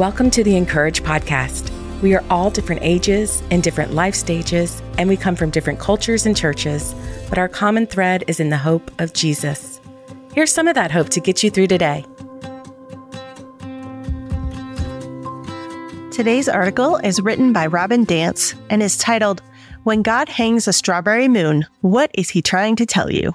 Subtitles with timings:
[0.00, 1.70] Welcome to the Encourage podcast.
[2.00, 6.24] We are all different ages and different life stages, and we come from different cultures
[6.24, 6.94] and churches,
[7.28, 9.78] but our common thread is in the hope of Jesus.
[10.32, 12.06] Here's some of that hope to get you through today.
[16.10, 19.42] Today's article is written by Robin Dance and is titled,
[19.84, 23.34] When God Hangs a Strawberry Moon, What is He Trying to Tell You?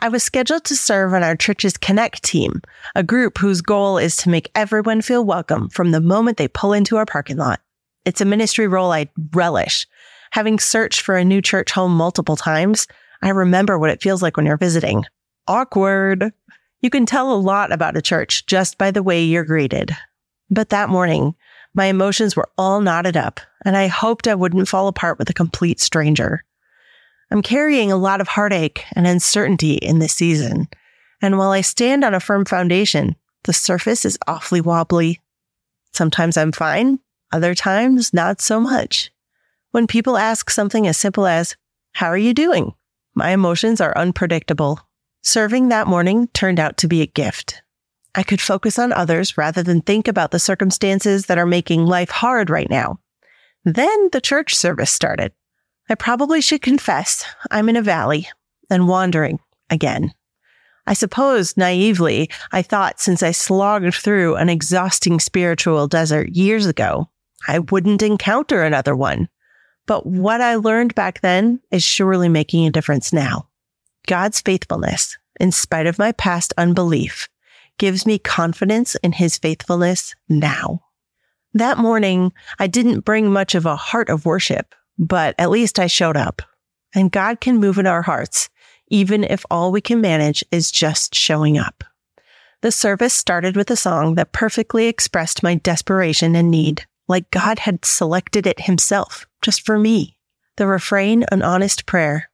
[0.00, 2.62] I was scheduled to serve on our church's Connect team,
[2.94, 6.72] a group whose goal is to make everyone feel welcome from the moment they pull
[6.72, 7.60] into our parking lot.
[8.04, 9.88] It's a ministry role I relish.
[10.30, 12.86] Having searched for a new church home multiple times,
[13.22, 15.04] I remember what it feels like when you're visiting.
[15.48, 16.32] Awkward.
[16.80, 19.96] You can tell a lot about a church just by the way you're greeted.
[20.48, 21.34] But that morning,
[21.74, 25.34] my emotions were all knotted up, and I hoped I wouldn't fall apart with a
[25.34, 26.44] complete stranger.
[27.30, 30.68] I'm carrying a lot of heartache and uncertainty in this season.
[31.20, 35.20] And while I stand on a firm foundation, the surface is awfully wobbly.
[35.92, 37.00] Sometimes I'm fine,
[37.32, 39.10] other times not so much.
[39.72, 41.56] When people ask something as simple as,
[41.92, 42.72] How are you doing?
[43.14, 44.80] My emotions are unpredictable.
[45.22, 47.62] Serving that morning turned out to be a gift.
[48.14, 52.10] I could focus on others rather than think about the circumstances that are making life
[52.10, 53.00] hard right now.
[53.64, 55.32] Then the church service started.
[55.90, 58.28] I probably should confess I'm in a valley
[58.70, 60.12] and wandering again.
[60.86, 67.08] I suppose naively, I thought since I slogged through an exhausting spiritual desert years ago,
[67.46, 69.28] I wouldn't encounter another one.
[69.86, 73.48] But what I learned back then is surely making a difference now.
[74.06, 77.28] God's faithfulness, in spite of my past unbelief,
[77.78, 80.82] gives me confidence in his faithfulness now.
[81.54, 85.86] That morning, I didn't bring much of a heart of worship but at least I
[85.86, 86.42] showed up.
[86.94, 88.48] And God can move in our hearts,
[88.88, 91.84] even if all we can manage is just showing up.
[92.60, 97.60] The service started with a song that perfectly expressed my desperation and need, like God
[97.60, 100.18] had selected it himself, just for me.
[100.56, 102.30] The refrain, an honest prayer.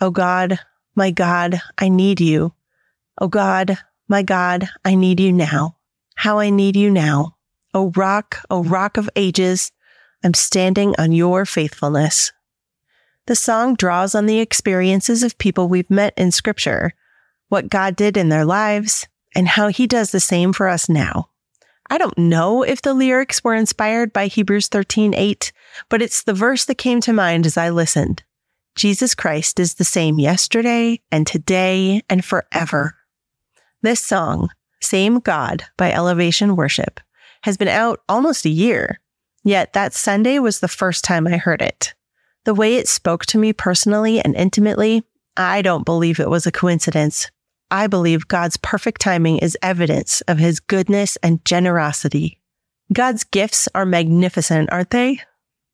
[0.00, 0.58] Oh God,
[0.96, 2.54] my God, I need you.
[3.20, 5.76] Oh God, my God, I need you now.
[6.16, 7.36] How I need you now.
[7.72, 9.70] Oh rock, oh rock of ages,
[10.24, 12.32] I'm standing on your faithfulness.
[13.26, 16.94] The song draws on the experiences of people we've met in scripture,
[17.48, 21.28] what God did in their lives, and how he does the same for us now.
[21.90, 25.52] I don't know if the lyrics were inspired by Hebrews 13:8,
[25.88, 28.22] but it's the verse that came to mind as I listened.
[28.74, 32.96] Jesus Christ is the same yesterday and today and forever.
[33.82, 34.48] This song,
[34.80, 37.00] Same God by Elevation Worship,
[37.42, 39.00] has been out almost a year
[39.44, 41.94] Yet that Sunday was the first time I heard it.
[42.44, 45.04] The way it spoke to me personally and intimately,
[45.36, 47.30] I don't believe it was a coincidence.
[47.70, 52.38] I believe God's perfect timing is evidence of his goodness and generosity.
[52.92, 55.20] God's gifts are magnificent, aren't they?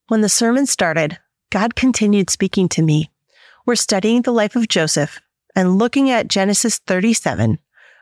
[0.09, 1.19] When the sermon started,
[1.51, 3.11] God continued speaking to me.
[3.67, 5.21] We're studying the life of Joseph
[5.57, 7.59] and looking at Genesis 37,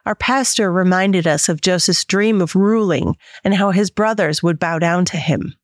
[0.06, 4.78] our pastor reminded us of Joseph's dream of ruling and how his brothers would bow
[4.78, 5.56] down to him.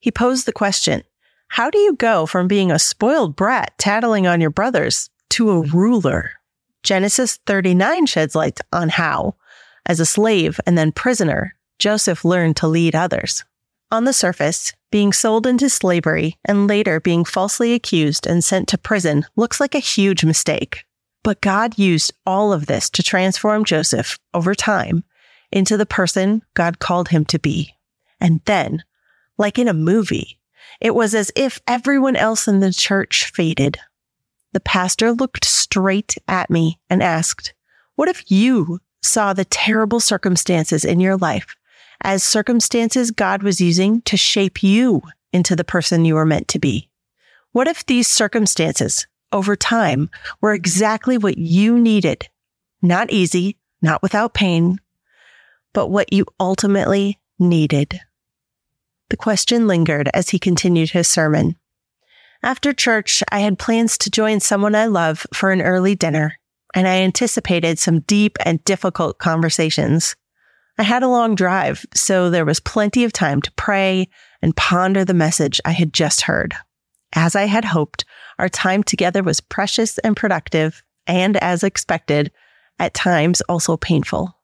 [0.00, 1.02] He posed the question,
[1.48, 5.60] how do you go from being a spoiled brat tattling on your brothers to a
[5.60, 6.32] ruler?
[6.82, 9.36] Genesis 39 sheds light on how,
[9.86, 13.44] as a slave and then prisoner, Joseph learned to lead others.
[13.90, 18.78] On the surface, being sold into slavery and later being falsely accused and sent to
[18.78, 20.84] prison looks like a huge mistake.
[21.24, 25.02] But God used all of this to transform Joseph over time
[25.50, 27.74] into the person God called him to be.
[28.20, 28.84] And then,
[29.38, 30.38] like in a movie,
[30.80, 33.78] it was as if everyone else in the church faded.
[34.52, 37.54] The pastor looked straight at me and asked,
[37.96, 41.56] What if you saw the terrible circumstances in your life
[42.02, 45.02] as circumstances God was using to shape you
[45.32, 46.90] into the person you were meant to be?
[47.52, 52.28] What if these circumstances over time were exactly what you needed.
[52.82, 54.78] Not easy, not without pain,
[55.72, 58.00] but what you ultimately needed.
[59.10, 61.56] The question lingered as he continued his sermon.
[62.42, 66.38] After church, I had plans to join someone I love for an early dinner,
[66.74, 70.14] and I anticipated some deep and difficult conversations.
[70.76, 74.08] I had a long drive, so there was plenty of time to pray
[74.42, 76.54] and ponder the message I had just heard.
[77.14, 78.04] As I had hoped,
[78.38, 82.32] our time together was precious and productive, and as expected,
[82.78, 84.36] at times also painful.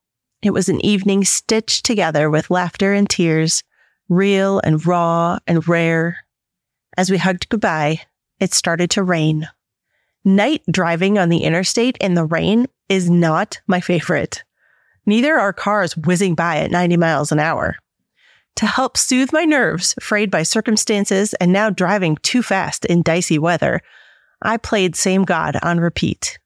[0.43, 3.62] It was an evening stitched together with laughter and tears,
[4.08, 6.19] real and raw and rare.
[6.96, 8.02] As we hugged goodbye,
[8.38, 9.49] it started to rain.
[10.25, 14.44] Night driving on the interstate in the rain is not my favorite.
[15.06, 17.76] Neither are cars whizzing by at 90 miles an hour.
[18.56, 23.38] To help soothe my nerves, frayed by circumstances and now driving too fast in dicey
[23.38, 23.81] weather,
[24.43, 26.38] I played Same God on repeat.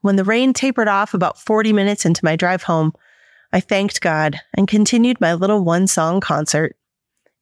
[0.00, 2.92] When the rain tapered off about 40 minutes into my drive home,
[3.52, 6.76] I thanked God and continued my little one song concert.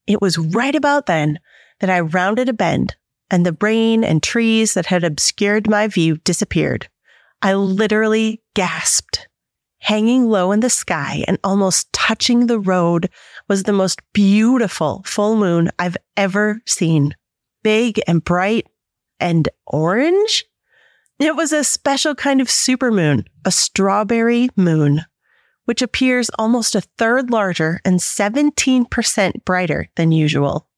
[0.06, 1.40] It was right about then
[1.80, 2.94] that I rounded a bend
[3.30, 6.88] and the rain and trees that had obscured my view disappeared.
[7.40, 9.26] I literally gasped.
[9.82, 13.10] Hanging low in the sky and almost touching the road
[13.48, 17.16] was the most beautiful full moon I've ever seen.
[17.64, 18.68] Big and bright
[19.18, 20.44] and orange.
[21.18, 25.04] It was a special kind of supermoon, a strawberry moon,
[25.64, 30.68] which appears almost a third larger and 17% brighter than usual.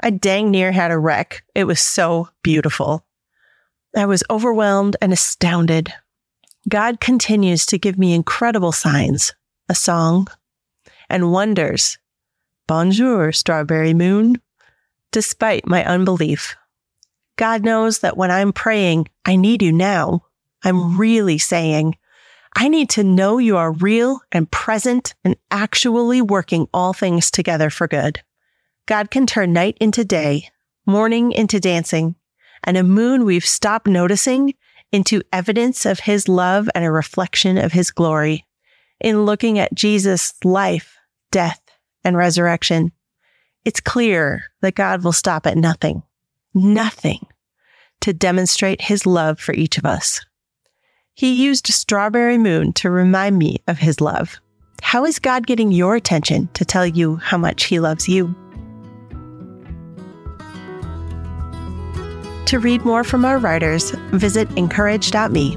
[0.00, 1.42] I dang near had a wreck.
[1.56, 3.04] It was so beautiful.
[3.96, 5.92] I was overwhelmed and astounded.
[6.68, 9.34] God continues to give me incredible signs,
[9.68, 10.28] a song,
[11.08, 11.98] and wonders.
[12.68, 14.40] Bonjour, strawberry moon.
[15.10, 16.56] Despite my unbelief,
[17.36, 20.24] God knows that when I'm praying, I need you now.
[20.62, 21.96] I'm really saying,
[22.54, 27.70] I need to know you are real and present and actually working all things together
[27.70, 28.22] for good.
[28.86, 30.48] God can turn night into day,
[30.86, 32.14] mourning into dancing,
[32.62, 34.54] and a moon we've stopped noticing
[34.92, 38.46] into evidence of his love and a reflection of his glory.
[39.00, 40.96] In looking at Jesus' life,
[41.30, 41.60] death,
[42.04, 42.92] and resurrection,
[43.64, 46.02] it's clear that God will stop at nothing,
[46.54, 47.26] nothing
[48.02, 50.24] to demonstrate his love for each of us.
[51.14, 54.36] He used Strawberry Moon to remind me of his love.
[54.82, 58.34] How is God getting your attention to tell you how much he loves you?
[62.52, 65.56] To read more from our writers, visit incourage.me.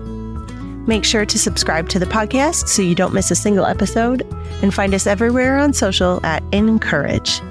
[0.88, 4.22] Make sure to subscribe to the podcast so you don't miss a single episode,
[4.62, 7.42] and find us everywhere on social at Encourage.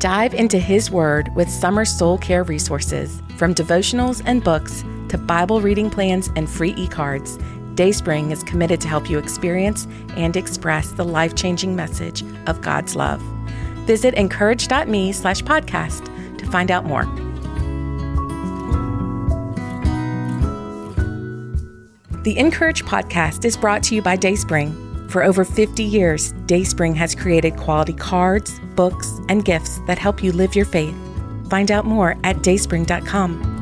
[0.00, 5.60] Dive into His Word with Summer Soul Care resources, from devotionals and books to Bible
[5.60, 7.38] reading plans and free e cards.
[7.76, 9.86] Dayspring is committed to help you experience
[10.16, 13.20] and express the life changing message of God's love.
[13.86, 17.04] Visit incourage.me slash podcast to find out more.
[22.24, 25.08] The Encourage podcast is brought to you by Dayspring.
[25.10, 30.32] For over 50 years, Dayspring has created quality cards, books, and gifts that help you
[30.32, 30.96] live your faith.
[31.48, 33.55] Find out more at dayspring.com.